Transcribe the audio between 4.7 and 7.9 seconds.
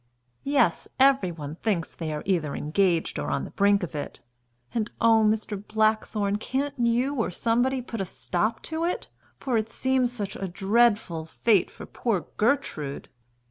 And oh, Mr. Blackthorne, can't you or somebody